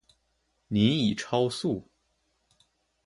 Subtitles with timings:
[0.67, 1.87] 您已超速